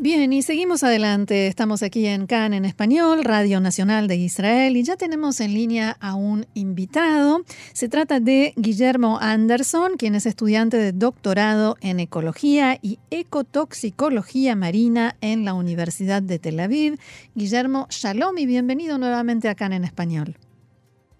Bien, 0.00 0.32
y 0.32 0.42
seguimos 0.42 0.84
adelante. 0.84 1.48
Estamos 1.48 1.82
aquí 1.82 2.06
en 2.06 2.28
CAN 2.28 2.54
en 2.54 2.64
español, 2.64 3.24
Radio 3.24 3.58
Nacional 3.58 4.06
de 4.06 4.14
Israel, 4.14 4.76
y 4.76 4.84
ya 4.84 4.96
tenemos 4.96 5.40
en 5.40 5.54
línea 5.54 5.96
a 5.98 6.14
un 6.14 6.46
invitado. 6.54 7.42
Se 7.72 7.88
trata 7.88 8.20
de 8.20 8.52
Guillermo 8.54 9.18
Anderson, 9.20 9.96
quien 9.98 10.14
es 10.14 10.24
estudiante 10.24 10.76
de 10.76 10.92
doctorado 10.92 11.76
en 11.80 11.98
Ecología 11.98 12.78
y 12.80 13.00
Ecotoxicología 13.10 14.54
Marina 14.54 15.16
en 15.20 15.44
la 15.44 15.54
Universidad 15.54 16.22
de 16.22 16.38
Tel 16.38 16.60
Aviv. 16.60 17.00
Guillermo, 17.34 17.88
shalom 17.90 18.38
y 18.38 18.46
bienvenido 18.46 18.98
nuevamente 18.98 19.48
a 19.48 19.56
CAN 19.56 19.72
en 19.72 19.82
español. 19.82 20.36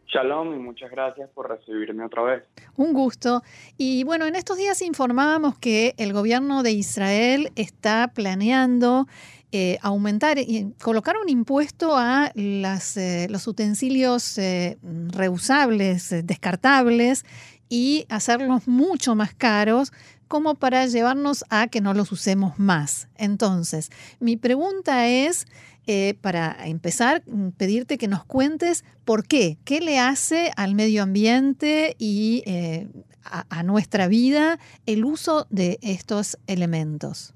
Shalom 0.09 0.55
y 0.55 0.59
muchas 0.59 0.91
gracias 0.91 1.29
por 1.31 1.49
recibirme 1.49 2.05
otra 2.05 2.23
vez. 2.23 2.45
Un 2.77 2.93
gusto. 2.93 3.43
Y 3.77 4.05
bueno, 4.05 4.27
en 4.27 4.37
estos 4.37 4.57
días 4.57 4.81
informábamos 4.83 5.59
que 5.59 5.95
el 5.99 6.13
gobierno 6.13 6.63
de 6.63 6.73
Israel 6.73 7.53
está 7.57 8.11
planeando 8.15 9.07
eh, 9.53 9.79
aumentar 9.83 10.39
y 10.39 10.75
colocar 10.83 11.17
un 11.17 11.29
impuesto 11.29 11.97
a 11.97 12.31
las, 12.35 12.97
eh, 12.97 13.27
los 13.31 13.47
utensilios 13.47 14.39
eh, 14.39 14.79
reusables, 14.83 16.15
descartables, 16.27 17.25
y 17.69 18.07
hacerlos 18.09 18.67
mucho 18.67 19.15
más 19.15 19.35
caros 19.35 19.93
como 20.29 20.55
para 20.55 20.87
llevarnos 20.87 21.45
a 21.51 21.69
que 21.69 21.81
no 21.81 21.95
los 21.95 22.13
usemos 22.13 22.59
más. 22.59 23.09
Entonces, 23.17 23.91
mi 24.21 24.37
pregunta 24.37 25.09
es, 25.09 25.47
eh, 25.87 26.15
para 26.21 26.57
empezar, 26.67 27.23
mm, 27.27 27.49
pedirte 27.51 27.99
que 27.99 28.09
nos 28.09 28.25
cuentes 28.25 28.85
por 29.05 29.27
qué, 29.27 29.57
qué 29.65 29.81
le 29.81 29.99
hace 29.99 30.51
al 30.57 30.75
medio 30.75 31.03
ambiente 31.03 31.97
y 31.99 32.43
eh, 32.47 32.89
a, 33.25 33.63
nuestra 33.63 34.09
vida 34.09 34.59
el 34.87 35.05
uso 35.05 35.47
de 35.51 35.79
estos 35.83 36.39
elementos. 36.47 37.35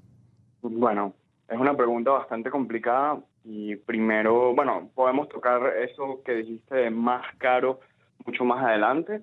Bueno, 0.61 1.13
es 1.47 1.59
una 1.59 1.75
pregunta 1.75 2.11
bastante 2.11 2.49
complicada 2.49 3.19
y 3.43 3.75
primero, 3.75 4.55
bueno, 4.55 4.89
podemos 4.95 5.29
tocar 5.29 5.61
eso 5.77 6.21
que 6.25 6.33
dijiste 6.33 6.89
más 6.89 7.23
caro 7.37 7.79
mucho 8.25 8.45
más 8.45 8.63
adelante. 8.63 9.21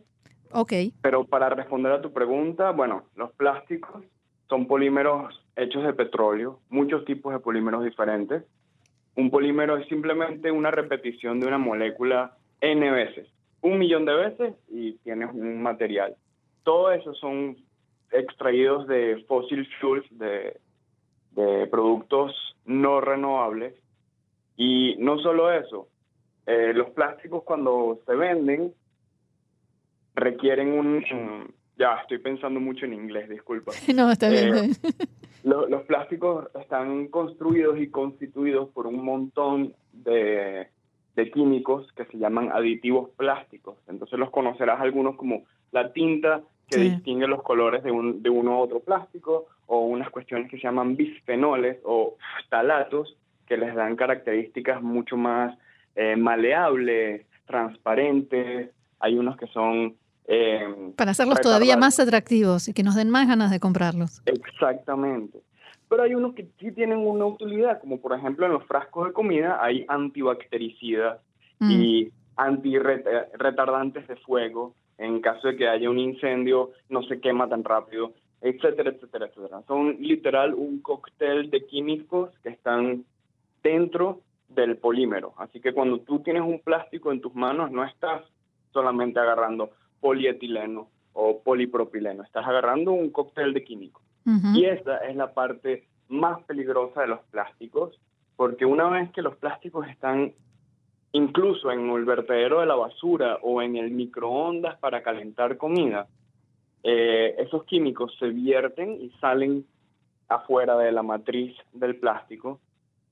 Ok. 0.53 0.73
Pero 1.03 1.25
para 1.25 1.49
responder 1.51 1.93
a 1.93 2.03
tu 2.03 2.13
pregunta, 2.13 2.71
bueno, 2.71 3.05
los 3.17 3.33
plásticos 3.33 4.05
son 4.49 4.67
polímeros 4.67 5.45
hechos 5.57 5.85
de 5.85 5.93
petróleo, 5.93 6.61
muchos 6.69 7.05
tipos 7.05 7.33
de 7.33 7.39
polímeros 7.39 7.85
diferentes 7.85 8.45
un 9.17 9.31
polímero 9.31 9.77
es 9.77 9.87
simplemente 9.89 10.51
una 10.51 10.71
repetición 10.71 11.41
de 11.41 11.47
una 11.47 11.59
molécula 11.59 12.37
n 12.61 12.91
veces, 12.91 13.29
un 13.61 13.79
millón 13.79 14.05
de 14.05 14.15
veces 14.15 14.55
y 14.69 14.95
tienes 14.99 15.31
un 15.33 15.63
material. 15.63 16.15
Todo 16.63 16.93
eso 16.93 17.15
son 17.15 17.57
extraídos 18.13 18.87
de 18.87 19.25
fossil 19.29 19.69
fuels, 19.81 20.07
de, 20.11 20.59
productos 21.71 22.57
no 22.65 23.01
renovables. 23.01 23.75
Y 24.57 24.97
no 24.99 25.19
solo 25.19 25.51
eso, 25.53 25.89
eh, 26.47 26.73
los 26.75 26.91
plásticos 26.91 27.45
cuando 27.45 27.99
se 28.07 28.15
venden 28.15 28.75
requieren 30.15 30.73
un... 30.73 31.55
Ya, 31.77 31.95
estoy 32.03 32.19
pensando 32.19 32.61
mucho 32.61 32.85
en 32.85 32.93
inglés, 32.93 33.29
disculpa. 33.29 33.73
No, 33.95 34.11
está 34.11 34.29
bien. 34.29 34.55
Eh, 34.55 34.71
los 35.45 35.83
plásticos 35.85 36.49
están 36.61 37.09
construidos 37.09 37.79
y 37.81 37.89
constituidos 37.89 38.69
por 38.71 38.87
un 38.87 39.05
montón 39.05 39.75
de, 39.93 40.69
químicos 41.35 41.87
que 41.93 42.07
se 42.07 42.19
llaman 42.19 42.51
aditivos 42.53 43.11
plásticos. 43.11 43.77
Entonces 43.89 44.19
los 44.19 44.31
conocerás 44.31 44.81
algunos 44.81 45.17
como 45.17 45.45
la 45.71 45.93
tinta 45.93 46.43
que 46.67 46.79
distingue 46.79 47.27
los 47.27 47.43
colores 47.43 47.83
de, 47.83 47.91
un, 47.91 48.23
de 48.23 48.31
uno 48.31 48.59
u 48.59 48.61
otro 48.61 48.81
plástico 48.81 49.49
o 49.67 49.81
unas 49.81 50.09
cuestiones 50.11 50.51
que 50.51 50.57
se 50.57 50.63
llaman 50.63 50.97
bisfenoles 50.97 51.79
o 51.85 52.17
talatos 52.49 53.17
que 53.47 53.57
les 53.57 53.75
dan 53.75 53.97
características 53.97 54.81
mucho 54.81 55.17
más 55.17 55.59
eh, 55.97 56.17
maleables, 56.17 57.27
transparentes. 57.47 58.71
Hay 59.01 59.19
unos 59.19 59.37
que 59.37 59.49
son 59.49 59.97
eh, 60.33 60.93
Para 60.97 61.11
hacerlos 61.11 61.41
todavía 61.41 61.77
más 61.77 61.99
atractivos 61.99 62.69
y 62.69 62.73
que 62.73 62.85
nos 62.85 62.95
den 62.95 63.11
más 63.11 63.27
ganas 63.27 63.51
de 63.51 63.59
comprarlos. 63.59 64.23
Exactamente. 64.27 65.41
Pero 65.89 66.05
hay 66.05 66.15
unos 66.15 66.35
que 66.35 66.47
sí 66.61 66.71
tienen 66.71 66.99
una 66.99 67.27
utilidad, 67.27 67.81
como 67.81 68.01
por 68.01 68.17
ejemplo 68.17 68.47
en 68.47 68.53
los 68.53 68.65
frascos 68.65 69.09
de 69.09 69.13
comida 69.13 69.59
hay 69.61 69.85
antibactericidas 69.89 71.19
mm. 71.59 71.71
y 71.73 72.13
antirretardantes 72.37 74.07
de 74.07 74.15
fuego. 74.17 74.77
En 74.99 75.21
caso 75.21 75.49
de 75.49 75.57
que 75.57 75.67
haya 75.67 75.91
un 75.91 75.99
incendio, 75.99 76.71
no 76.91 77.03
se 77.03 77.21
quema 77.21 77.49
tan 77.49 77.65
rápido, 77.65 78.13
etcétera, 78.41 78.91
etcétera, 78.91 79.27
etcétera. 79.27 79.63
Son 79.67 79.97
literal 79.99 80.55
un 80.55 80.81
cóctel 80.81 81.51
de 81.51 81.67
químicos 81.67 82.31
que 82.45 82.51
están 82.51 83.05
dentro 83.65 84.21
del 84.49 84.77
polímero. 84.77 85.35
Así 85.39 85.61
que 85.61 85.73
cuando 85.73 85.99
tú 86.01 86.21
tienes 86.21 86.43
un 86.43 86.61
plástico 86.61 87.11
en 87.11 87.21
tus 87.21 87.35
manos, 87.35 87.73
no 87.73 87.85
estás 87.85 88.23
solamente 88.73 89.19
agarrando 89.19 89.71
polietileno 90.01 90.89
o 91.13 91.41
polipropileno. 91.43 92.23
Estás 92.23 92.47
agarrando 92.47 92.93
un 92.93 93.11
cóctel 93.11 93.53
de 93.53 93.65
químicos. 93.65 94.03
Y 94.55 94.65
esa 94.67 94.99
es 94.99 95.17
la 95.17 95.33
parte 95.33 95.89
más 96.09 96.43
peligrosa 96.45 97.01
de 97.01 97.09
los 97.09 97.21
plásticos, 97.31 97.99
porque 98.37 98.65
una 98.65 98.89
vez 98.89 99.11
que 99.11 99.23
los 99.23 99.37
plásticos 99.37 99.89
están 99.89 100.33
incluso 101.13 101.73
en 101.73 101.91
el 101.91 102.05
vertedero 102.05 102.61
de 102.61 102.67
la 102.67 102.77
basura 102.77 103.39
o 103.43 103.63
en 103.63 103.77
el 103.77 103.91
microondas 103.91 104.79
para 104.79 105.03
calentar 105.03 105.57
comida, 105.57 106.07
eh, 106.83 107.35
esos 107.39 107.65
químicos 107.65 108.15
se 108.19 108.29
vierten 108.29 109.01
y 109.01 109.11
salen 109.21 109.67
afuera 110.29 110.77
de 110.79 110.93
la 110.93 111.03
matriz 111.03 111.57
del 111.73 111.97
plástico 111.97 112.61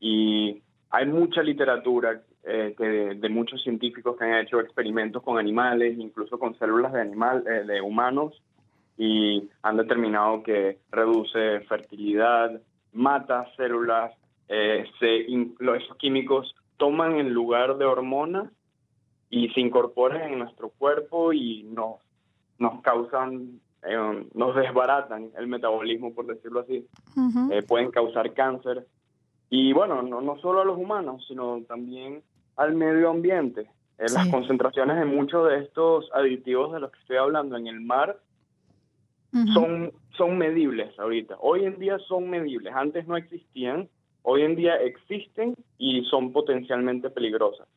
y 0.01 0.63
hay 0.91 1.07
mucha 1.07 1.43
literatura 1.43 2.23
eh, 2.45 3.15
de, 3.19 3.29
muchos 3.29 3.63
científicos 3.63 4.17
que 4.17 4.25
han 4.25 4.39
hecho 4.39 4.61
experimentos 4.61 5.23
con 5.23 5.39
animales, 5.39 5.99
incluso 5.99 6.39
con 6.39 6.59
células 6.59 6.93
de, 6.93 7.01
animal, 7.01 7.45
eh, 7.47 7.65
de 7.67 7.81
humanos, 7.81 8.43
y 8.97 9.49
han 9.63 9.77
determinado 9.77 10.43
que 10.43 10.79
reduce 10.91 11.61
fertilidad, 11.69 12.61
mata 12.93 13.47
células, 13.57 14.15
eh, 14.49 14.87
se, 14.99 15.27
esos 15.77 15.97
químicos 15.99 16.55
toman 16.79 17.17
el 17.17 17.29
lugar 17.29 17.77
de 17.77 17.85
hormonas 17.85 18.51
y 19.29 19.51
se 19.51 19.61
incorporan 19.61 20.33
en 20.33 20.39
nuestro 20.39 20.71
cuerpo 20.71 21.35
y 21.35 21.65
nos, 21.65 21.97
nos 22.59 22.81
causan, 22.81 23.61
nos 24.35 24.57
desbaratan 24.57 25.31
el 25.37 25.49
metabolismo, 25.49 26.15
por 26.15 26.27
decirlo 26.27 26.61
así. 26.61 26.87
pueden 27.69 27.91
causar 27.91 28.33
cáncer. 28.33 28.87
Y 29.51 29.73
bueno, 29.73 30.03
no, 30.03 30.21
no 30.21 30.39
solo 30.39 30.61
a 30.61 30.65
los 30.65 30.79
humanos, 30.79 31.25
sino 31.27 31.63
también 31.67 32.23
al 32.57 32.75
medio 32.75 33.11
ambiente. 33.11 33.63
Eh, 33.99 34.07
las 34.13 34.29
concentraciones 34.29 34.99
de 34.99 35.05
muchos 35.05 35.49
de 35.49 35.61
estos 35.61 36.09
aditivos 36.13 36.73
de 36.73 36.81
los 36.81 36.91
que 36.93 36.99
estoy 37.01 37.17
hablando 37.17 37.57
en 37.57 37.67
el 37.67 37.81
mar 37.81 38.19
son, 39.53 39.93
son 40.17 40.39
medibles 40.39 40.99
ahorita. 40.99 41.37
Hoy 41.41 41.65
en 41.65 41.79
día 41.79 41.99
son 41.99 42.31
medibles. 42.31 42.73
Antes 42.75 43.07
no 43.07 43.17
existían, 43.17 43.89
hoy 44.23 44.43
en 44.43 44.57
día 44.57 44.77
existen 44.77 45.55
y 45.77 46.05
son 46.05 46.33
potencialmente 46.33 47.11
peligrosas. 47.11 47.69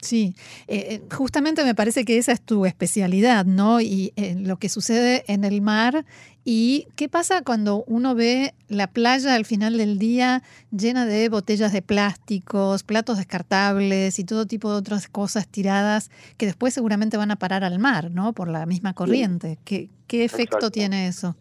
Sí, 0.00 0.34
eh, 0.66 0.86
eh, 0.88 1.14
justamente 1.14 1.62
me 1.64 1.74
parece 1.74 2.04
que 2.04 2.16
esa 2.16 2.32
es 2.32 2.40
tu 2.40 2.64
especialidad, 2.64 3.44
¿no? 3.44 3.80
Y 3.80 4.12
eh, 4.16 4.34
lo 4.34 4.56
que 4.56 4.68
sucede 4.68 5.24
en 5.26 5.44
el 5.44 5.60
mar. 5.60 6.04
¿Y 6.42 6.88
qué 6.96 7.10
pasa 7.10 7.42
cuando 7.42 7.84
uno 7.86 8.14
ve 8.14 8.54
la 8.68 8.86
playa 8.86 9.34
al 9.34 9.44
final 9.44 9.76
del 9.76 9.98
día 9.98 10.42
llena 10.70 11.04
de 11.04 11.28
botellas 11.28 11.72
de 11.74 11.82
plásticos, 11.82 12.82
platos 12.82 13.18
descartables 13.18 14.18
y 14.18 14.24
todo 14.24 14.46
tipo 14.46 14.70
de 14.72 14.78
otras 14.78 15.06
cosas 15.06 15.46
tiradas 15.46 16.10
que 16.38 16.46
después 16.46 16.72
seguramente 16.72 17.18
van 17.18 17.30
a 17.30 17.36
parar 17.36 17.62
al 17.62 17.78
mar, 17.78 18.10
¿no? 18.10 18.32
Por 18.32 18.48
la 18.48 18.64
misma 18.64 18.94
corriente. 18.94 19.58
¿Qué, 19.66 19.90
qué 20.06 20.24
efecto 20.24 20.70
tiene 20.70 21.08
eso? 21.08 21.36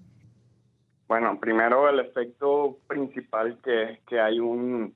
Bueno, 1.08 1.40
primero 1.40 1.90
el 1.90 2.02
efecto 2.02 2.78
principal 2.86 3.58
que 3.64 3.84
es 3.84 4.00
que 4.02 4.20
hay 4.20 4.40
un 4.40 4.94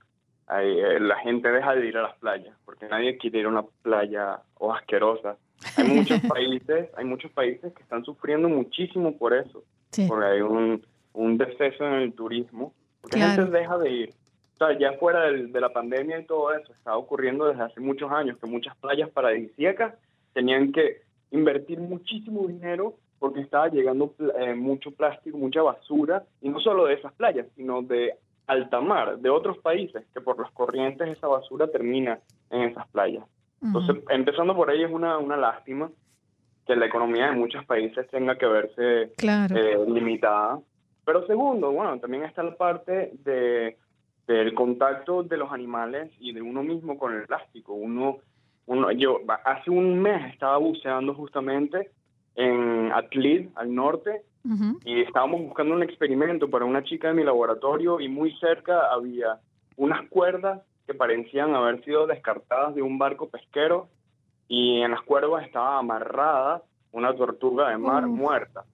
eh, 0.62 1.00
la 1.00 1.18
gente 1.20 1.50
deja 1.50 1.76
de 1.76 1.88
ir 1.88 1.98
a 1.98 2.04
las 2.04 2.16
playas, 2.18 2.56
porque 2.66 2.88
nadie 2.88 3.18
quiere 3.18 3.40
ir 3.40 3.46
a 3.46 3.50
una 3.50 3.64
playa 3.82 4.42
o 4.56 4.74
asquerosa. 4.74 5.38
Hay 5.78 5.88
muchos 5.88 6.20
países, 6.30 6.90
hay 6.96 7.06
muchos 7.06 7.32
países 7.32 7.74
que 7.74 7.82
están 7.82 8.04
sufriendo 8.04 8.50
muchísimo 8.50 9.18
por 9.18 9.34
eso, 9.34 9.64
porque 10.08 10.26
hay 10.26 10.42
un, 10.42 10.86
un 11.14 11.38
deceso 11.38 11.86
en 11.86 11.94
el 11.94 12.14
turismo, 12.14 12.74
porque 13.02 13.20
la 13.20 13.32
gente 13.32 13.52
deja 13.52 13.78
de 13.78 13.90
ir. 13.90 14.14
O 14.56 14.58
sea, 14.58 14.78
ya 14.78 14.94
fuera 14.94 15.32
de 15.32 15.62
la 15.62 15.74
pandemia 15.74 16.20
y 16.20 16.26
todo 16.26 16.54
eso, 16.54 16.72
está 16.74 16.96
ocurriendo 16.96 17.46
desde 17.46 17.64
hace 17.64 17.80
muchos 17.80 18.12
años 18.12 18.38
que 18.38 18.46
muchas 18.46 18.76
playas 18.78 19.10
paradisíacas 19.10 19.96
tenían 20.34 20.72
que 20.72 21.02
invertir 21.32 21.80
muchísimo 21.80 22.48
dinero 22.48 22.96
porque 23.20 23.40
estaba 23.40 23.70
llegando 23.70 24.14
eh, 24.38 24.54
mucho 24.54 24.92
plástico, 24.92 25.38
mucha 25.38 25.62
basura, 25.62 26.26
y 26.42 26.50
no 26.50 26.60
solo 26.60 26.86
de 26.86 26.96
esas 26.96 27.14
playas, 27.14 27.48
sino 27.56 27.82
de 27.82 28.16
alta 28.48 28.82
mar 28.82 29.18
de 29.20 29.30
otros 29.30 29.58
países, 29.60 30.04
que 30.14 30.22
por 30.22 30.40
las 30.40 30.52
corrientes 30.52 31.08
esa 31.08 31.28
basura 31.28 31.68
termina 31.68 32.20
en 32.50 32.64
esas 32.64 32.88
playas. 32.90 33.24
Entonces, 33.62 34.04
empezando 34.10 34.56
por 34.56 34.70
ahí 34.70 34.84
es 34.84 34.92
una, 34.92 35.18
una 35.18 35.38
lástima 35.38 35.90
que 36.66 36.76
la 36.76 36.86
economía 36.86 37.28
de 37.28 37.36
muchos 37.36 37.66
países 37.66 38.08
tenga 38.10 38.38
que 38.38 38.46
verse 38.46 39.12
eh, 39.22 39.86
limitada. 39.88 40.60
Pero 41.06 41.26
segundo, 41.28 41.72
bueno, 41.72 42.00
también 42.00 42.24
está 42.24 42.44
la 42.44 42.56
parte 42.56 43.12
de, 43.24 43.78
del 44.28 44.54
contacto 44.54 45.24
de 45.24 45.38
los 45.38 45.52
animales 45.52 46.12
y 46.20 46.34
de 46.34 46.42
uno 46.42 46.64
mismo 46.64 46.98
con 46.98 47.14
el 47.14 47.26
plástico. 47.26 47.74
Uno, 47.74 48.20
uno, 48.66 48.92
yo 48.92 49.20
hace 49.46 49.70
un 49.70 50.02
mes 50.02 50.34
estaba 50.34 50.58
buceando 50.58 51.14
justamente 51.14 51.92
en 52.36 52.92
Atlit, 52.92 53.52
al 53.56 53.74
norte, 53.74 54.24
y 54.84 55.02
estábamos 55.02 55.42
buscando 55.42 55.74
un 55.74 55.84
experimento 55.84 56.50
para 56.50 56.66
una 56.66 56.84
chica 56.84 57.08
de 57.08 57.14
mi 57.14 57.24
laboratorio 57.24 58.02
y 58.02 58.10
muy 58.10 58.36
cerca 58.40 58.92
había 58.92 59.40
unas 59.78 60.10
cuerdas 60.10 60.62
que 60.86 60.94
parecían 60.94 61.56
haber 61.56 61.82
sido 61.86 62.08
descartadas 62.08 62.76
de 62.76 62.82
un 62.82 62.98
barco 62.98 63.30
pesquero 63.30 63.88
y 64.50 64.82
en 64.82 64.92
las 64.92 65.02
cuerdas 65.04 65.46
estaba 65.46 65.80
amarrada 65.80 66.62
una 66.92 67.16
tortuga 67.16 67.70
de 67.70 67.78
mar 67.78 68.06
muerta. 68.08 68.66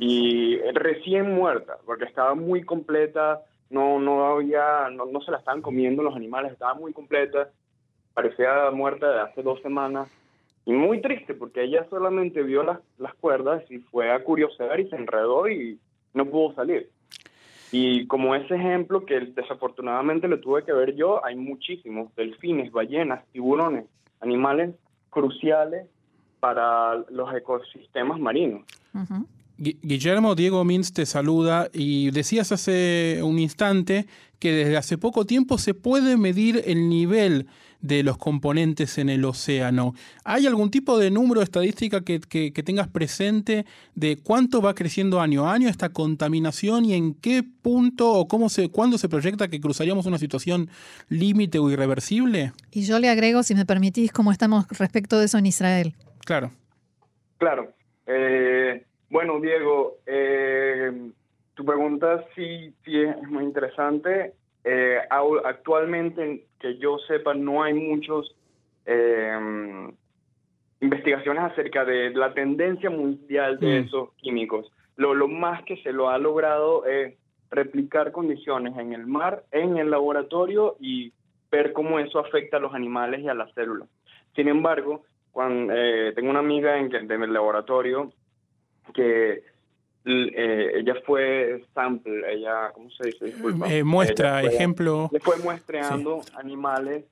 Y 0.00 0.58
recién 0.72 1.34
muerta, 1.34 1.76
porque 1.84 2.04
estaba 2.04 2.34
muy 2.34 2.64
completa, 2.64 3.42
no, 3.68 4.00
no 4.00 4.24
había, 4.24 4.88
no, 4.90 5.04
no 5.04 5.20
se 5.20 5.30
la 5.30 5.36
estaban 5.36 5.60
comiendo 5.60 6.02
los 6.02 6.16
animales, 6.16 6.52
estaba 6.52 6.72
muy 6.72 6.94
completa, 6.94 7.50
parecía 8.14 8.70
muerta 8.72 9.12
de 9.12 9.20
hace 9.20 9.42
dos 9.42 9.60
semanas 9.60 10.08
y 10.68 10.72
muy 10.72 11.00
triste 11.00 11.32
porque 11.32 11.64
ella 11.64 11.86
solamente 11.88 12.42
vio 12.42 12.62
las, 12.62 12.78
las 12.98 13.14
cuerdas 13.14 13.64
y 13.70 13.78
fue 13.78 14.12
a 14.12 14.22
curiosear 14.22 14.78
y 14.78 14.90
se 14.90 14.96
enredó 14.96 15.48
y 15.48 15.80
no 16.12 16.26
pudo 16.26 16.54
salir. 16.54 16.90
Y 17.72 18.06
como 18.06 18.34
ese 18.34 18.54
ejemplo 18.54 19.06
que 19.06 19.18
desafortunadamente 19.18 20.28
le 20.28 20.36
tuve 20.36 20.66
que 20.66 20.74
ver 20.74 20.94
yo, 20.94 21.24
hay 21.24 21.36
muchísimos 21.36 22.14
delfines, 22.16 22.70
ballenas, 22.70 23.24
tiburones, 23.32 23.86
animales 24.20 24.74
cruciales 25.08 25.86
para 26.38 26.96
los 27.08 27.34
ecosistemas 27.34 28.20
marinos. 28.20 28.62
Guillermo 29.58 30.36
Diego 30.36 30.64
Mins 30.64 30.92
te 30.92 31.04
saluda 31.04 31.68
y 31.72 32.12
decías 32.12 32.52
hace 32.52 33.20
un 33.24 33.40
instante 33.40 34.06
que 34.38 34.52
desde 34.52 34.76
hace 34.76 34.98
poco 34.98 35.26
tiempo 35.26 35.58
se 35.58 35.74
puede 35.74 36.16
medir 36.16 36.62
el 36.64 36.88
nivel 36.88 37.48
de 37.80 38.04
los 38.04 38.18
componentes 38.18 38.98
en 38.98 39.08
el 39.08 39.24
océano. 39.24 39.94
¿Hay 40.24 40.46
algún 40.46 40.70
tipo 40.70 40.98
de 40.98 41.10
número 41.10 41.42
estadística 41.42 42.02
que, 42.02 42.20
que, 42.20 42.62
tengas 42.62 42.88
presente 42.88 43.66
de 43.94 44.16
cuánto 44.16 44.60
va 44.60 44.74
creciendo 44.74 45.20
año 45.20 45.48
a 45.48 45.54
año 45.54 45.68
esta 45.68 45.88
contaminación 45.88 46.84
y 46.84 46.94
en 46.94 47.14
qué 47.14 47.42
punto 47.42 48.12
o 48.12 48.28
cómo 48.28 48.48
se, 48.48 48.68
cuándo 48.68 48.98
se 48.98 49.08
proyecta 49.08 49.48
que 49.48 49.60
cruzaríamos 49.60 50.06
una 50.06 50.18
situación 50.18 50.70
límite 51.08 51.58
o 51.58 51.70
irreversible? 51.70 52.52
Y 52.70 52.82
yo 52.82 52.98
le 52.98 53.08
agrego, 53.08 53.42
si 53.42 53.54
me 53.54 53.66
permitís, 53.66 54.12
cómo 54.12 54.32
estamos 54.32 54.66
respecto 54.70 55.18
de 55.18 55.26
eso 55.26 55.38
en 55.38 55.46
Israel. 55.46 55.94
Claro. 56.24 56.52
Claro. 57.38 57.72
Eh, 58.06 58.84
bueno, 59.10 59.40
Diego, 59.40 59.96
eh, 60.06 61.10
tu 61.54 61.64
pregunta 61.64 62.24
sí, 62.34 62.74
sí 62.84 63.00
es 63.00 63.22
muy 63.28 63.44
interesante. 63.44 64.34
Eh, 64.64 64.98
actualmente, 65.44 66.44
que 66.60 66.76
yo 66.78 66.98
sepa, 66.98 67.34
no 67.34 67.62
hay 67.62 67.74
muchos 67.74 68.36
eh, 68.84 69.88
investigaciones 70.80 71.42
acerca 71.42 71.84
de 71.84 72.10
la 72.10 72.34
tendencia 72.34 72.90
mundial 72.90 73.58
de 73.58 73.66
mm. 73.66 73.84
esos 73.84 74.12
químicos. 74.14 74.70
Lo, 74.96 75.14
lo 75.14 75.28
más 75.28 75.62
que 75.64 75.76
se 75.78 75.92
lo 75.92 76.10
ha 76.10 76.18
logrado 76.18 76.84
es 76.84 77.14
replicar 77.50 78.12
condiciones 78.12 78.76
en 78.76 78.92
el 78.92 79.06
mar, 79.06 79.44
en 79.52 79.78
el 79.78 79.90
laboratorio 79.90 80.76
y 80.80 81.12
ver 81.50 81.72
cómo 81.72 81.98
eso 81.98 82.18
afecta 82.18 82.58
a 82.58 82.60
los 82.60 82.74
animales 82.74 83.20
y 83.20 83.28
a 83.28 83.34
las 83.34 83.52
células. 83.54 83.88
Sin 84.34 84.48
embargo, 84.48 85.04
cuando, 85.32 85.72
eh, 85.74 86.12
tengo 86.14 86.30
una 86.30 86.40
amiga 86.40 86.78
en, 86.78 86.94
en 86.94 87.22
el 87.22 87.32
laboratorio 87.32 88.12
que 88.92 89.42
eh, 90.04 90.72
ella 90.76 90.94
fue 91.04 91.64
sample, 91.74 92.32
ella, 92.32 92.70
¿cómo 92.72 92.90
se 92.90 93.08
dice? 93.08 93.26
Disculpa. 93.26 93.72
Eh, 93.72 93.84
muestra, 93.84 94.42
ejemplo. 94.42 95.08
Le 95.12 95.20
fue 95.20 95.36
muestreando 95.38 96.22
animales 96.34 97.04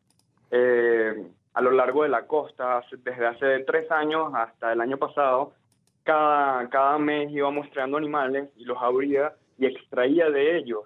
eh, 0.50 1.26
a 1.52 1.60
lo 1.60 1.72
largo 1.72 2.04
de 2.04 2.08
la 2.08 2.26
costa, 2.26 2.82
desde 3.04 3.26
hace 3.26 3.58
tres 3.60 3.90
años 3.90 4.32
hasta 4.34 4.72
el 4.72 4.80
año 4.80 4.96
pasado. 4.96 5.52
Cada, 6.04 6.68
cada 6.70 6.98
mes 6.98 7.30
iba 7.32 7.50
muestreando 7.50 7.96
animales 7.96 8.48
y 8.56 8.64
los 8.64 8.78
abría 8.80 9.34
y 9.58 9.66
extraía 9.66 10.30
de 10.30 10.56
ellos 10.56 10.84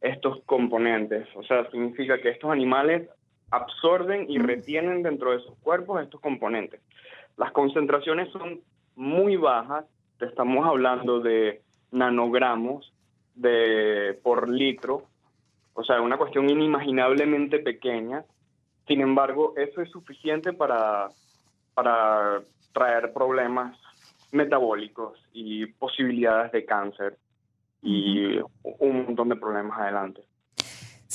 estos 0.00 0.42
componentes. 0.44 1.28
O 1.36 1.42
sea, 1.42 1.70
significa 1.70 2.20
que 2.20 2.30
estos 2.30 2.50
animales 2.50 3.08
absorben 3.50 4.26
y 4.28 4.38
retienen 4.38 5.02
dentro 5.02 5.32
de 5.32 5.40
sus 5.40 5.56
cuerpos 5.58 6.02
estos 6.02 6.20
componentes. 6.20 6.80
Las 7.36 7.52
concentraciones 7.52 8.30
son 8.32 8.60
muy 8.94 9.36
bajas 9.36 9.86
estamos 10.20 10.66
hablando 10.66 11.20
de 11.20 11.62
nanogramos 11.90 12.92
de, 13.34 14.18
por 14.22 14.48
litro, 14.48 15.04
o 15.74 15.84
sea, 15.84 16.00
una 16.00 16.18
cuestión 16.18 16.48
inimaginablemente 16.50 17.58
pequeña. 17.58 18.24
Sin 18.86 19.00
embargo, 19.00 19.54
eso 19.56 19.80
es 19.80 19.90
suficiente 19.90 20.52
para, 20.52 21.08
para 21.74 22.42
traer 22.72 23.12
problemas 23.12 23.78
metabólicos 24.32 25.18
y 25.32 25.66
posibilidades 25.66 26.52
de 26.52 26.64
cáncer 26.64 27.16
y 27.82 28.38
un 28.62 29.04
montón 29.06 29.28
de 29.28 29.36
problemas 29.36 29.78
adelante. 29.78 30.22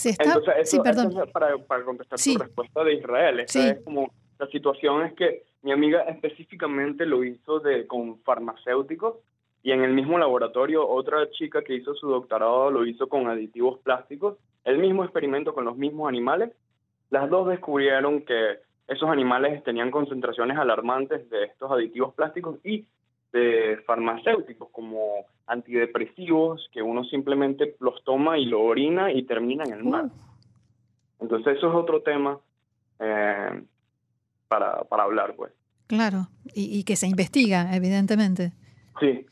Entonces, 0.03 0.55
eso, 0.57 0.83
es 0.83 1.31
para, 1.31 1.57
para 1.57 1.83
contestar 1.83 2.19
tu 2.19 2.37
respuesta 2.37 2.83
de 2.83 2.93
Israel. 2.95 3.39
es 3.39 3.79
como 3.83 4.11
la 4.37 4.47
situación 4.47 5.03
es 5.05 5.13
que 5.13 5.43
mi 5.65 5.71
amiga 5.71 6.01
específicamente 6.01 7.07
lo 7.07 7.23
hizo 7.23 7.59
de, 7.59 7.87
con 7.87 8.19
farmacéuticos 8.19 9.15
y 9.63 9.71
en 9.71 9.83
el 9.83 9.93
mismo 9.93 10.19
laboratorio 10.19 10.87
otra 10.87 11.27
chica 11.31 11.63
que 11.63 11.73
hizo 11.73 11.95
su 11.95 12.07
doctorado 12.07 12.69
lo 12.69 12.85
hizo 12.85 13.09
con 13.09 13.27
aditivos 13.27 13.79
plásticos, 13.79 14.37
el 14.63 14.77
mismo 14.77 15.03
experimento 15.03 15.55
con 15.55 15.65
los 15.65 15.75
mismos 15.75 16.07
animales. 16.07 16.51
Las 17.09 17.31
dos 17.31 17.47
descubrieron 17.47 18.21
que 18.21 18.59
esos 18.87 19.09
animales 19.09 19.63
tenían 19.63 19.89
concentraciones 19.89 20.55
alarmantes 20.55 21.27
de 21.31 21.45
estos 21.45 21.71
aditivos 21.71 22.13
plásticos 22.13 22.63
y 22.63 22.85
de 23.33 23.81
farmacéuticos 23.87 24.69
como 24.69 25.25
antidepresivos 25.47 26.69
que 26.71 26.83
uno 26.83 27.03
simplemente 27.05 27.75
los 27.79 28.03
toma 28.03 28.37
y 28.37 28.45
lo 28.45 28.61
orina 28.61 29.11
y 29.11 29.23
termina 29.23 29.63
en 29.63 29.73
el 29.73 29.83
mar. 29.83 30.05
Entonces 31.19 31.57
eso 31.57 31.69
es 31.69 31.75
otro 31.75 32.03
tema 32.03 32.37
eh, 32.99 33.63
para, 34.47 34.83
para 34.83 35.03
hablar, 35.03 35.33
pues. 35.35 35.51
Claro, 35.87 36.29
y, 36.53 36.83
que 36.83 36.95
se 36.95 37.07
investiga, 37.07 37.75
evidentemente. 37.75 38.53
Sí. 38.99 39.25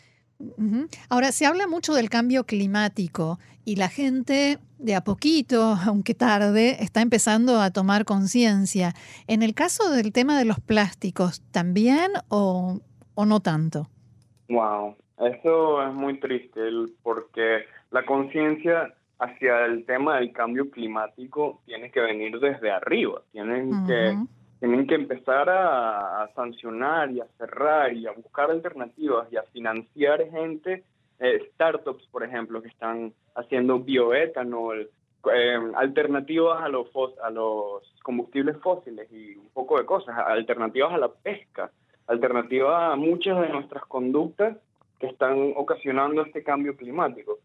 Ahora, 1.10 1.32
se 1.32 1.46
habla 1.46 1.68
mucho 1.68 1.94
del 1.94 2.10
cambio 2.10 2.46
climático 2.46 3.40
y 3.66 3.78
la 3.78 3.90
gente 3.90 4.60
de 4.78 4.96
a 4.96 5.04
poquito, 5.04 5.76
aunque 5.88 6.14
tarde, 6.14 6.84
está 6.84 7.02
empezando 7.02 7.60
a 7.60 7.72
tomar 7.72 8.06
conciencia. 8.06 8.94
En 9.28 9.42
el 9.42 9.54
caso 9.54 9.90
del 9.90 10.12
tema 10.12 10.38
de 10.38 10.46
los 10.46 10.60
plásticos, 10.60 11.42
¿también 11.52 12.12
o, 12.30 12.80
o 13.16 13.26
no 13.26 13.40
tanto? 13.40 13.88
Wow, 14.50 14.96
eso 15.20 15.88
es 15.88 15.94
muy 15.94 16.20
triste 16.20 16.62
porque 17.02 17.66
la 17.92 18.06
conciencia 18.06 18.94
hacia 19.20 19.66
el 19.66 19.86
tema 19.86 20.18
del 20.18 20.34
cambio 20.34 20.70
climático 20.70 21.62
tiene 21.66 21.92
que 21.92 22.02
venir 22.02 22.40
desde 22.40 22.72
arriba, 22.72 23.22
tienen 23.32 23.86
que 23.88 24.18
tienen 24.64 24.88
que 24.88 24.96
empezar 24.96 25.50
a, 25.50 26.32
sancionar 26.36 27.12
y 27.12 27.20
a 27.20 27.28
cerrar 27.38 27.92
y 27.92 28.08
a 28.08 28.14
buscar 28.14 28.50
alternativas 28.50 29.28
y 29.30 29.36
a 29.36 29.44
financiar 29.44 30.26
gente, 30.32 30.86
eh, 31.20 31.50
startups, 31.54 32.08
por 32.08 32.24
ejemplo, 32.24 32.62
que 32.62 32.70
están 32.70 33.12
haciendo 33.36 33.80
bioetanol, 33.80 34.90
eh, 35.34 35.60
alternativas 35.76 36.64
a 36.64 36.70
los, 36.70 36.88
a 37.22 37.30
los 37.30 37.84
combustibles 38.04 38.56
fósiles 38.60 39.12
y 39.12 39.36
un 39.36 39.50
poco 39.50 39.78
de 39.80 39.86
cosas, 39.86 40.18
alternativas 40.18 40.94
a 40.94 40.98
la 40.98 41.10
pesca, 41.10 41.70
alternativas 42.08 42.94
a 42.94 42.96
muchas 42.96 43.42
de 43.42 43.50
nuestras 43.50 43.84
conductas 43.88 44.56
que 44.98 45.08
están 45.08 45.52
ocasionando 45.58 46.22
este 46.22 46.42
cambio 46.42 46.78
climático. 46.78 47.40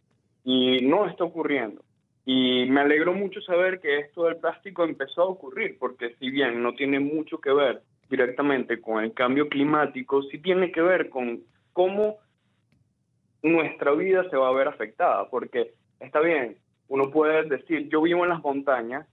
Y 0.45 0.83
no 0.83 1.07
está 1.07 1.25
ocurriendo. 1.25 1.83
Y 2.31 2.67
me 2.67 2.83
alegró 2.83 3.15
mucho 3.15 3.41
saber 3.41 3.81
que 3.81 4.01
esto 4.01 4.25
del 4.25 4.37
plástico 4.37 4.85
empezó 4.85 5.23
a 5.23 5.29
ocurrir, 5.29 5.79
porque 5.79 6.15
si 6.17 6.29
bien 6.29 6.63
no 6.63 6.75
tiene 6.75 7.01
mucho 7.01 7.39
que 7.39 7.51
ver 7.51 7.81
directamente 8.11 8.83
con 8.83 9.03
el 9.03 9.15
cambio 9.15 9.49
climático, 9.49 10.23
sí 10.25 10.37
tiene 10.37 10.71
que 10.71 10.83
ver 10.83 11.09
con 11.09 11.41
cómo 11.73 12.19
nuestra 13.43 13.93
vida 13.93 14.29
se 14.29 14.37
va 14.37 14.49
a 14.49 14.53
ver 14.53 14.69
afectada, 14.69 15.31
porque 15.31 15.73
está 16.01 16.21
bien, 16.21 16.59
uno 16.89 17.11
puede 17.11 17.45
decir, 17.45 17.89
yo 17.89 18.03
vivo 18.03 18.25
en 18.25 18.29
las 18.29 18.43
montañas, 18.43 19.09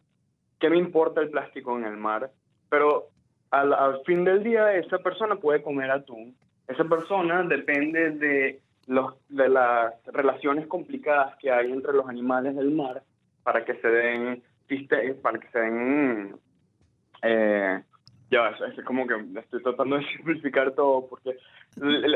¿qué 0.60 0.70
me 0.70 0.78
importa 0.78 1.22
el 1.22 1.30
plástico 1.30 1.78
en 1.78 1.86
el 1.86 1.96
mar? 1.96 2.32
Pero 2.68 3.08
al, 3.50 3.72
al 3.72 4.02
fin 4.04 4.26
del 4.26 4.44
día 4.44 4.76
esa 4.76 4.98
persona 4.98 5.38
puede 5.38 5.62
comer 5.64 5.90
atún, 5.90 6.36
esa 6.68 6.84
persona 6.84 7.44
depende 7.44 8.12
de 8.12 8.60
los, 8.88 9.16
de 9.30 9.50
las 9.50 9.94
relaciones 10.06 10.68
complicadas 10.68 11.36
que 11.38 11.52
hay 11.52 11.72
entre 11.72 11.94
los 11.94 12.08
animales 12.08 12.56
del 12.56 12.72
mar 12.72 13.04
para 13.44 13.64
que 13.66 13.76
se 13.76 13.88
den 13.88 14.44
para 15.22 15.40
que 15.40 15.48
se 15.50 15.60
den 15.60 16.36
eh, 17.22 17.84
Ya, 18.32 18.50
es 18.50 18.84
como 18.86 19.06
que 19.06 19.16
estoy 19.40 19.62
tratando 19.62 19.98
de 19.98 20.06
simplificar 20.16 20.72
todo, 20.72 21.08
porque 21.08 21.38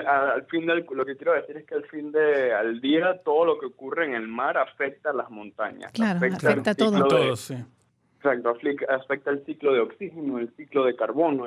al 0.08 0.46
fin 0.46 0.66
del, 0.66 0.86
lo 0.90 1.06
que 1.06 1.16
quiero 1.16 1.34
decir 1.34 1.58
es 1.58 1.66
que 1.66 1.76
al 1.76 1.86
fin 1.86 2.12
de 2.12 2.54
al 2.54 2.82
día 2.82 3.22
todo 3.24 3.46
lo 3.46 3.60
que 3.60 3.68
ocurre 3.68 4.06
en 4.06 4.16
el 4.16 4.28
mar 4.28 4.58
afecta 4.58 5.12
a 5.12 5.14
las 5.14 5.30
montañas. 5.30 5.92
Claro, 5.92 6.18
afecta, 6.18 6.72
a 6.72 6.76
todo. 6.76 7.36
sí. 7.36 7.56
Exacto, 8.18 8.54
afecta 8.90 9.32
el 9.32 9.46
ciclo 9.46 9.72
de 9.72 9.80
oxígeno, 9.80 10.40
el 10.40 10.54
ciclo 10.56 10.84
de 10.84 10.94
carbono, 10.94 11.46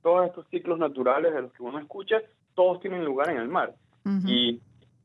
todos 0.00 0.28
estos 0.28 0.46
ciclos 0.48 0.78
naturales 0.78 1.34
de 1.34 1.42
los 1.42 1.52
que 1.52 1.62
uno 1.62 1.78
escucha, 1.78 2.22
todos 2.54 2.80
tienen 2.80 3.04
lugar 3.04 3.28
en 3.28 3.36
el 3.36 3.48
mar. 3.48 3.74
Y 4.26 4.60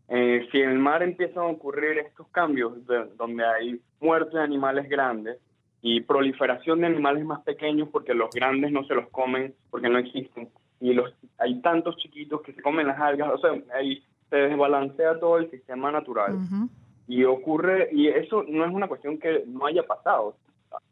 eh, 0.09 0.47
si 0.51 0.59
en 0.59 0.71
el 0.71 0.79
mar 0.79 1.03
empiezan 1.03 1.43
a 1.43 1.47
ocurrir 1.47 1.99
estos 1.99 2.27
cambios, 2.29 2.73
donde 3.17 3.45
hay 3.45 3.79
muerte 3.99 4.37
de 4.37 4.43
animales 4.43 4.89
grandes, 4.89 5.37
y 5.81 6.01
proliferación 6.01 6.81
de 6.81 6.87
animales 6.87 7.23
más 7.23 7.41
pequeños 7.43 7.87
porque 7.89 8.13
los 8.13 8.29
grandes 8.31 8.69
no 8.69 8.83
se 8.83 8.95
los 8.95 9.07
comen 9.11 9.53
porque 9.69 9.87
no 9.87 9.97
existen 9.97 10.49
y 10.81 10.93
los 10.93 11.13
hay 11.37 11.61
tantos 11.61 11.95
chiquitos 11.97 12.41
que 12.41 12.53
se 12.53 12.61
comen 12.61 12.87
las 12.87 12.99
algas, 12.99 13.31
o 13.33 13.37
sea, 13.37 13.51
ahí 13.75 14.03
se 14.29 14.35
desbalancea 14.35 15.19
todo 15.19 15.37
el 15.37 15.49
sistema 15.49 15.91
natural. 15.91 16.37
Y 17.07 17.23
ocurre, 17.23 17.89
y 17.91 18.07
eso 18.07 18.43
no 18.47 18.65
es 18.65 18.71
una 18.71 18.87
cuestión 18.87 19.17
que 19.17 19.43
no 19.47 19.65
haya 19.65 19.83
pasado, 19.83 20.35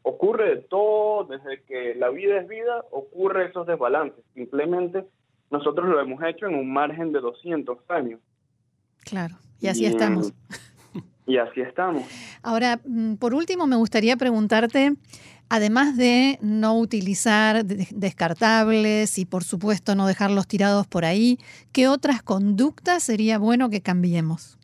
ocurre 0.02 0.56
de 0.56 0.62
todo, 0.62 1.24
desde 1.24 1.62
que 1.62 1.94
la 1.94 2.10
vida 2.10 2.40
es 2.40 2.48
vida, 2.48 2.84
ocurre 2.90 3.46
esos 3.46 3.66
desbalances. 3.66 4.24
Simplemente 4.34 5.04
nosotros 5.50 5.88
lo 5.88 6.00
hemos 6.00 6.22
hecho 6.22 6.46
en 6.46 6.54
un 6.54 6.72
margen 6.72 7.12
de 7.12 7.20
200 7.20 7.78
años. 7.88 8.20
Claro, 9.04 9.36
y 9.60 9.68
así 9.68 9.86
estamos. 9.86 10.32
Y 11.26 11.36
así 11.36 11.60
estamos. 11.60 12.04
Ahora, 12.42 12.80
mm, 12.86 13.16
por 13.16 13.34
último, 13.34 13.66
me 13.66 13.76
gustaría 13.76 14.16
preguntarte, 14.16 14.94
además 15.50 15.94
de 15.98 16.38
no 16.40 16.78
utilizar 16.78 17.66
descartables 17.66 19.18
y 19.18 19.26
por 19.26 19.44
supuesto 19.44 19.94
no 19.94 20.06
dejarlos 20.06 20.48
tirados 20.48 20.86
por 20.86 21.04
ahí, 21.04 21.36
¿qué 21.70 21.86
otras 21.86 22.22
conductas 22.22 23.02
sería 23.02 23.38
bueno 23.38 23.68
que 23.68 23.82
cambiemos? 23.82 24.58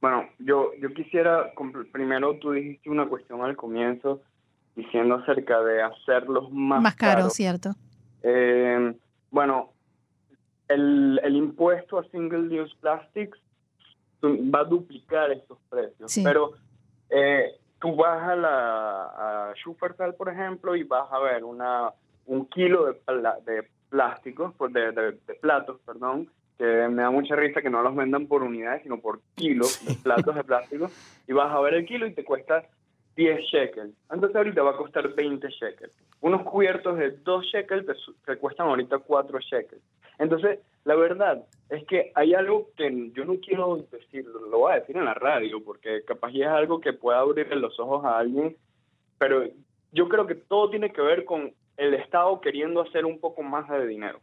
Bueno, 0.00 0.24
yo, 0.40 0.72
yo 0.80 0.92
quisiera, 0.92 1.52
primero 1.92 2.36
tú 2.38 2.50
dijiste 2.50 2.90
una 2.90 3.08
cuestión 3.08 3.42
al 3.42 3.54
comienzo 3.54 4.20
diciendo 4.74 5.14
acerca 5.14 5.62
de 5.62 5.82
hacerlos 5.82 6.50
más, 6.50 6.82
más 6.82 6.96
caros, 6.96 7.32
¿cierto? 7.34 7.76
Eh, 8.24 8.92
bueno, 9.32 9.72
el, 10.68 11.20
el 11.24 11.36
impuesto 11.36 11.98
a 11.98 12.04
single 12.04 12.62
use 12.62 12.74
plastics 12.80 13.38
va 14.22 14.60
a 14.60 14.64
duplicar 14.64 15.32
estos 15.32 15.58
precios. 15.68 16.14
Pero 16.22 16.52
eh, 17.10 17.58
tú 17.80 17.96
vas 17.96 18.22
a 18.22 18.36
la 18.36 19.48
a 19.50 19.54
Schufertal, 19.56 20.14
por 20.14 20.28
ejemplo, 20.28 20.76
y 20.76 20.84
vas 20.84 21.10
a 21.10 21.18
ver 21.18 21.42
una 21.42 21.90
un 22.26 22.46
kilo 22.46 22.86
de, 22.86 23.00
de 23.44 23.68
plásticos, 23.88 24.54
de, 24.70 24.92
de, 24.92 25.12
de, 25.12 25.34
platos, 25.40 25.80
perdón, 25.84 26.30
que 26.56 26.64
me 26.88 27.02
da 27.02 27.10
mucha 27.10 27.34
risa 27.34 27.60
que 27.60 27.68
no 27.68 27.82
los 27.82 27.96
vendan 27.96 28.28
por 28.28 28.44
unidades, 28.44 28.84
sino 28.84 29.00
por 29.00 29.20
kilos 29.34 29.84
de 29.84 29.94
platos 29.96 30.36
de 30.36 30.44
plástico, 30.44 30.88
y 31.26 31.32
vas 31.32 31.52
a 31.52 31.60
ver 31.60 31.74
el 31.74 31.84
kilo 31.84 32.06
y 32.06 32.14
te 32.14 32.24
cuesta 32.24 32.64
10 33.16 33.40
shekels. 33.50 33.94
Entonces 34.10 34.36
ahorita 34.36 34.62
va 34.62 34.70
a 34.70 34.76
costar 34.76 35.12
20 35.14 35.48
shekels. 35.48 35.92
Unos 36.20 36.42
cubiertos 36.42 36.98
de 36.98 37.10
2 37.10 37.44
shekels 37.46 37.86
te, 38.24 38.36
cuestan 38.36 38.68
ahorita 38.68 38.98
4 38.98 39.38
shekels. 39.40 39.82
Entonces, 40.18 40.60
la 40.84 40.94
verdad 40.94 41.44
es 41.68 41.84
que 41.86 42.12
hay 42.14 42.34
algo 42.34 42.68
que 42.76 43.10
yo 43.14 43.24
no 43.24 43.34
quiero 43.36 43.86
decir, 43.90 44.26
lo 44.26 44.58
voy 44.58 44.72
a 44.72 44.80
decir 44.80 44.96
en 44.96 45.04
la 45.04 45.14
radio, 45.14 45.62
porque 45.64 46.04
capaz 46.04 46.32
ya 46.32 46.46
es 46.46 46.52
algo 46.52 46.80
que 46.80 46.92
pueda 46.92 47.20
abrirle 47.20 47.56
los 47.56 47.78
ojos 47.80 48.04
a 48.04 48.18
alguien, 48.18 48.56
pero 49.18 49.44
yo 49.92 50.08
creo 50.08 50.26
que 50.26 50.34
todo 50.34 50.70
tiene 50.70 50.92
que 50.92 51.00
ver 51.00 51.24
con 51.24 51.52
el 51.76 51.94
Estado 51.94 52.40
queriendo 52.40 52.82
hacer 52.82 53.04
un 53.04 53.18
poco 53.18 53.42
más 53.42 53.68
de 53.68 53.86
dinero, 53.86 54.20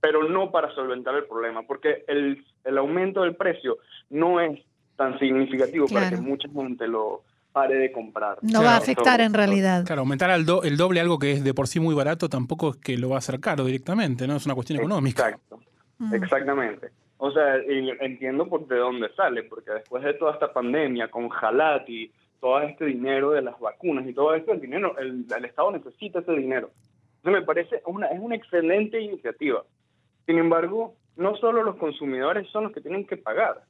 pero 0.00 0.28
no 0.28 0.50
para 0.50 0.74
solventar 0.74 1.14
el 1.14 1.24
problema, 1.24 1.62
porque 1.62 2.04
el, 2.06 2.44
el 2.64 2.78
aumento 2.78 3.22
del 3.22 3.34
precio 3.34 3.78
no 4.10 4.40
es 4.40 4.60
tan 4.96 5.18
significativo 5.18 5.86
para 5.88 6.10
que 6.10 6.16
mucha 6.16 6.48
gente 6.48 6.86
lo, 6.86 7.22
pare 7.52 7.76
de 7.76 7.92
comprar. 7.92 8.38
No 8.42 8.62
va 8.62 8.74
a 8.74 8.76
afectar 8.76 9.20
en 9.20 9.34
realidad. 9.34 9.84
Claro, 9.84 10.02
aumentar 10.02 10.30
el 10.30 10.44
doble 10.44 11.00
algo 11.00 11.18
que 11.18 11.32
es 11.32 11.44
de 11.44 11.54
por 11.54 11.66
sí 11.68 11.80
muy 11.80 11.94
barato 11.94 12.28
tampoco 12.28 12.70
es 12.70 12.76
que 12.76 12.96
lo 12.96 13.10
va 13.10 13.16
a 13.16 13.18
hacer 13.18 13.40
caro 13.40 13.64
directamente, 13.64 14.26
¿no? 14.26 14.36
Es 14.36 14.46
una 14.46 14.54
cuestión 14.54 14.78
económica. 14.78 15.28
Exacto, 15.28 15.60
mm. 15.98 16.14
exactamente. 16.14 16.90
O 17.18 17.32
sea, 17.32 17.56
entiendo 17.56 18.48
por 18.48 18.66
de 18.68 18.76
dónde 18.76 19.12
sale, 19.14 19.42
porque 19.42 19.72
después 19.72 20.04
de 20.04 20.14
toda 20.14 20.34
esta 20.34 20.52
pandemia 20.52 21.10
con 21.10 21.28
Jalat 21.28 21.88
y 21.88 22.12
todo 22.40 22.60
este 22.60 22.84
dinero 22.84 23.32
de 23.32 23.42
las 23.42 23.58
vacunas 23.58 24.06
y 24.06 24.12
todo 24.12 24.34
esto, 24.34 24.52
el 24.52 24.60
dinero, 24.60 24.96
el, 24.98 25.26
Estado 25.44 25.72
necesita 25.72 26.20
ese 26.20 26.32
dinero. 26.32 26.70
Entonces 27.16 27.40
me 27.40 27.46
parece 27.46 27.82
una, 27.86 28.06
es 28.06 28.20
una 28.20 28.36
excelente 28.36 29.00
iniciativa. 29.00 29.64
Sin 30.26 30.38
embargo, 30.38 30.94
no 31.16 31.36
solo 31.36 31.64
los 31.64 31.76
consumidores 31.76 32.48
son 32.50 32.64
los 32.64 32.72
que 32.72 32.80
tienen 32.80 33.04
que 33.04 33.16
pagar, 33.16 33.62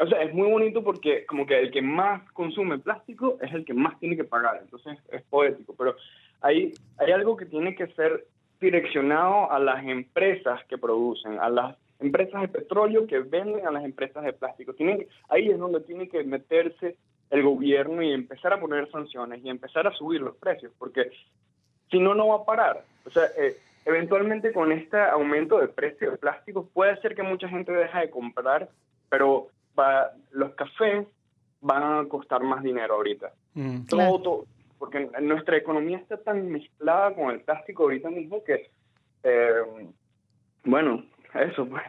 o 0.00 0.06
sea, 0.06 0.22
es 0.22 0.32
muy 0.32 0.50
bonito 0.50 0.82
porque 0.82 1.26
como 1.26 1.44
que 1.44 1.58
el 1.58 1.70
que 1.70 1.82
más 1.82 2.22
consume 2.32 2.78
plástico 2.78 3.36
es 3.42 3.52
el 3.52 3.66
que 3.66 3.74
más 3.74 3.98
tiene 4.00 4.16
que 4.16 4.24
pagar, 4.24 4.58
entonces 4.62 4.98
es 5.12 5.22
poético, 5.24 5.74
pero 5.76 5.94
hay, 6.40 6.72
hay 6.96 7.12
algo 7.12 7.36
que 7.36 7.44
tiene 7.44 7.74
que 7.74 7.86
ser 7.88 8.26
direccionado 8.60 9.52
a 9.52 9.58
las 9.58 9.84
empresas 9.84 10.64
que 10.68 10.78
producen, 10.78 11.38
a 11.38 11.50
las 11.50 11.76
empresas 11.98 12.40
de 12.40 12.48
petróleo 12.48 13.06
que 13.06 13.18
venden 13.18 13.66
a 13.66 13.70
las 13.70 13.84
empresas 13.84 14.24
de 14.24 14.32
plástico. 14.32 14.72
Tienen, 14.72 15.06
ahí 15.28 15.50
es 15.50 15.58
donde 15.58 15.80
tiene 15.80 16.08
que 16.08 16.24
meterse 16.24 16.96
el 17.28 17.42
gobierno 17.42 18.02
y 18.02 18.10
empezar 18.12 18.54
a 18.54 18.60
poner 18.60 18.90
sanciones 18.90 19.44
y 19.44 19.50
empezar 19.50 19.86
a 19.86 19.92
subir 19.92 20.22
los 20.22 20.36
precios, 20.36 20.72
porque 20.78 21.10
si 21.90 21.98
no, 21.98 22.14
no 22.14 22.28
va 22.28 22.36
a 22.36 22.44
parar. 22.46 22.84
O 23.04 23.10
sea, 23.10 23.24
eh, 23.36 23.54
eventualmente 23.84 24.50
con 24.52 24.72
este 24.72 24.98
aumento 24.98 25.58
de 25.58 25.68
precio 25.68 26.10
de 26.10 26.16
plástico 26.16 26.68
puede 26.72 26.98
ser 27.02 27.14
que 27.14 27.22
mucha 27.22 27.48
gente 27.48 27.70
deje 27.70 27.98
de 27.98 28.10
comprar, 28.10 28.70
pero 29.10 29.48
los 30.32 30.54
cafés 30.54 31.06
van 31.60 31.82
a 31.82 32.08
costar 32.08 32.42
más 32.42 32.62
dinero 32.62 32.94
ahorita. 32.94 33.32
Mm. 33.54 33.86
todo, 33.86 34.46
porque 34.78 35.10
nuestra 35.20 35.56
economía 35.56 35.98
está 35.98 36.16
tan 36.18 36.48
mezclada 36.50 37.14
con 37.14 37.30
el 37.30 37.40
plástico 37.40 37.82
ahorita 37.84 38.10
mismo 38.10 38.42
que, 38.44 38.70
eh, 39.24 39.62
bueno, 40.64 41.04
eso 41.34 41.66
pues. 41.66 41.82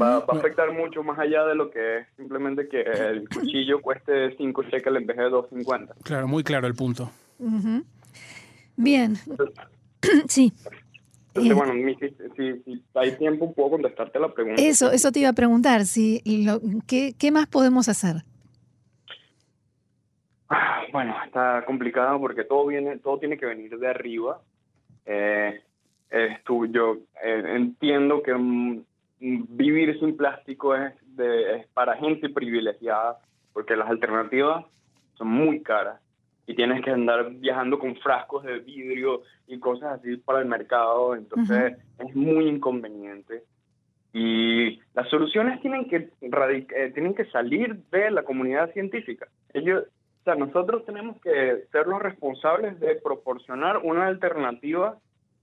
Va, 0.00 0.16
a 0.16 0.18
afectar 0.18 0.72
mucho 0.72 1.02
más 1.02 1.18
allá 1.18 1.44
de 1.44 1.54
lo 1.56 1.70
que 1.70 1.98
es 1.98 2.06
simplemente 2.16 2.68
que 2.68 2.80
el 2.80 3.28
cuchillo 3.28 3.82
cueste 3.82 4.36
5 4.36 4.62
shekels 4.62 4.96
en 4.96 5.06
vez 5.06 5.16
de 5.16 5.24
2.50. 5.24 5.94
Claro, 6.04 6.28
muy 6.28 6.44
claro 6.44 6.68
el 6.68 6.74
punto. 6.74 7.10
Bien. 8.76 9.16
sí. 10.28 10.52
Entonces, 11.40 11.54
bueno, 11.54 11.98
si, 12.36 12.82
hay 12.94 13.12
tiempo, 13.16 13.52
puedo 13.52 13.70
contestarte 13.70 14.18
la 14.18 14.32
pregunta. 14.32 14.62
Eso, 14.62 14.90
eso 14.90 15.12
te 15.12 15.20
iba 15.20 15.30
a 15.30 15.34
preguntar. 15.34 15.84
Si 15.84 16.20
lo, 16.44 16.60
¿qué, 16.86 17.14
¿Qué 17.18 17.30
más 17.30 17.46
podemos 17.46 17.88
hacer? 17.88 18.22
Ah, 20.48 20.82
bueno, 20.92 21.14
está 21.24 21.64
complicado 21.66 22.18
porque 22.20 22.44
todo 22.44 22.66
viene, 22.66 22.98
todo 22.98 23.18
tiene 23.18 23.36
que 23.36 23.46
venir 23.46 23.78
de 23.78 23.88
arriba. 23.88 24.40
Eh, 25.04 25.60
yo 26.70 26.98
eh, 27.22 27.42
entiendo 27.56 28.22
que 28.22 28.34
mm, 28.34 28.84
vivir 29.20 29.98
sin 30.00 30.16
plástico 30.16 30.74
es, 30.74 30.94
de, 31.16 31.56
es 31.56 31.66
para 31.68 31.96
gente 31.96 32.28
privilegiada 32.28 33.18
porque 33.52 33.76
las 33.76 33.88
alternativas 33.88 34.64
son 35.14 35.28
muy 35.28 35.62
caras 35.62 36.00
y 36.48 36.54
tienes 36.54 36.82
que 36.82 36.90
andar 36.90 37.30
viajando 37.30 37.78
con 37.78 37.94
frascos 37.96 38.42
de 38.42 38.60
vidrio 38.60 39.20
y 39.46 39.58
cosas 39.58 40.00
así 40.00 40.16
para 40.16 40.40
el 40.40 40.46
mercado, 40.46 41.14
entonces 41.14 41.76
es 41.98 42.16
muy 42.16 42.48
inconveniente. 42.48 43.42
Y 44.14 44.80
las 44.94 45.10
soluciones 45.10 45.60
tienen 45.60 45.90
que, 45.90 46.08
eh, 46.22 46.90
tienen 46.94 47.14
que 47.14 47.26
salir 47.26 47.76
de 47.90 48.10
la 48.10 48.22
comunidad 48.22 48.72
científica. 48.72 49.28
Ellos, 49.52 49.84
o 50.22 50.24
sea, 50.24 50.36
nosotros 50.36 50.86
tenemos 50.86 51.20
que 51.20 51.66
ser 51.70 51.86
los 51.86 52.00
responsables 52.00 52.80
de 52.80 52.94
proporcionar 52.94 53.82
una 53.84 54.06
alternativa 54.06 54.96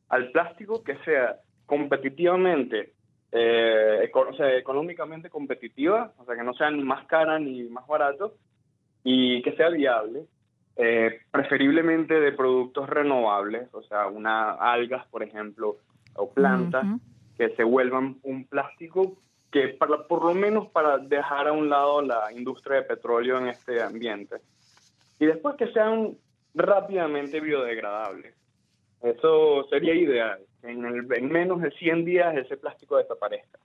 al 0.10 0.32
plástico 0.32 0.84
que 0.84 0.98
sea 1.06 1.36
competitivamente, 1.68 2.94
eh, 3.32 4.10
o 4.12 4.34
sea, 4.34 4.58
económicamente 4.58 5.30
competitiva, 5.30 6.14
o 6.18 6.26
sea, 6.26 6.36
que 6.36 6.44
no 6.44 6.56
sea 6.56 6.72
ni 6.72 6.84
más 6.84 7.06
cara 7.06 7.38
ni 7.38 7.62
más 7.66 7.86
barato, 7.86 8.34
y 9.04 9.44
que 9.44 9.52
sea 9.52 9.70
viable 9.70 10.26
eh, 10.78 11.22
preferiblemente 11.32 12.20
de 12.20 12.32
productos 12.32 12.90
renovables, 12.90 13.74
o 13.74 13.82
sea, 13.84 14.08
una 14.08 14.52
algas, 14.52 15.06
por 15.08 15.24
ejemplo, 15.24 15.78
o 16.16 16.32
plantas 16.32 16.86
que 17.38 17.50
se 17.56 17.64
vuelvan 17.64 18.18
un 18.24 18.46
plástico 18.46 19.18
que 19.52 19.70
para, 19.70 20.08
por 20.08 20.24
lo 20.24 20.34
menos 20.34 20.68
para 20.70 20.98
dejar 20.98 21.48
a 21.48 21.54
un 21.54 21.70
lado 21.70 22.02
la 22.02 22.32
industria 22.34 22.78
de 22.78 22.84
petróleo 22.84 23.38
en 23.38 23.48
este 23.48 23.82
ambiente. 23.82 24.38
Y 25.20 25.26
después 25.26 25.56
que 25.56 25.72
sean 25.72 26.18
rápidamente 26.54 27.40
biodegradables. 27.40 28.34
Eso 29.02 29.66
sería 29.70 29.94
ideal. 29.94 30.40
En, 30.64 30.84
en 30.86 31.32
menos 31.32 31.62
de 31.62 31.72
100 31.72 32.06
días 32.06 32.36
ese 32.36 32.58
plástico 32.58 32.98
desaparezca. 32.98 33.60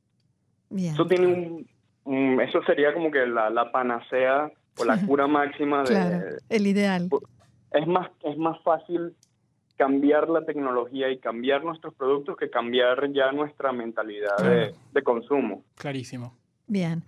Eso, 0.76 1.06
tiene 1.06 1.66
un, 2.04 2.40
eso 2.40 2.62
sería 2.62 2.92
como 2.92 3.10
que 3.10 3.26
la, 3.26 3.50
la 3.50 3.72
panacea 3.72 4.50
o 4.80 4.84
la 4.84 5.00
cura 5.06 5.26
máxima 5.26 5.84
de... 5.84 6.38
el 6.48 6.66
ideal. 6.66 7.08
Es 7.72 7.86
más, 7.86 8.10
es 8.24 8.36
más 8.36 8.60
fácil 8.62 9.14
cambiar 9.76 10.28
la 10.28 10.44
tecnología 10.44 11.10
y 11.10 11.18
cambiar 11.18 11.64
nuestros 11.64 11.94
productos 11.94 12.36
que 12.36 12.50
cambiar 12.50 13.12
ya 13.12 13.32
nuestra 13.32 13.72
mentalidad 13.72 14.36
de, 14.38 14.74
de 14.92 15.02
consumo. 15.02 15.62
Clarísimo. 15.76 16.34
Bien. 16.66 17.04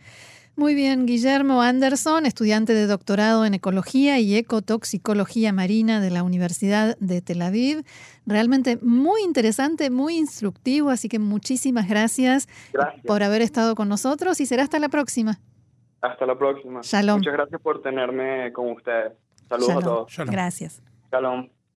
Muy 0.54 0.74
bien, 0.74 1.06
Guillermo 1.06 1.62
Anderson, 1.62 2.26
estudiante 2.26 2.74
de 2.74 2.86
doctorado 2.86 3.46
en 3.46 3.54
ecología 3.54 4.20
y 4.20 4.36
ecotoxicología 4.36 5.50
marina 5.50 5.98
de 5.98 6.10
la 6.10 6.22
Universidad 6.22 6.98
de 6.98 7.22
Tel 7.22 7.40
Aviv. 7.40 7.84
Realmente 8.26 8.76
muy 8.82 9.22
interesante, 9.22 9.88
muy 9.88 10.18
instructivo, 10.18 10.90
así 10.90 11.08
que 11.08 11.18
muchísimas 11.18 11.88
gracias, 11.88 12.48
Gracias. 12.70 13.02
por 13.06 13.22
haber 13.22 13.40
estado 13.40 13.74
con 13.74 13.88
nosotros 13.88 14.40
y 14.40 14.46
será 14.46 14.62
hasta 14.62 14.78
la 14.78 14.90
próxima. 14.90 15.40
Hasta 16.02 16.26
la 16.26 16.36
próxima. 16.36 16.80
Shalom. 16.82 17.18
Muchas 17.18 17.32
gracias 17.32 17.60
por 17.62 17.80
tenerme 17.80 18.52
con 18.52 18.72
ustedes. 18.72 19.12
Saludos 19.48 19.70
a 19.70 19.80
todos. 19.80 20.12
Shalom. 20.12 20.32
Gracias. 20.32 20.82
Shalom. 21.10 21.48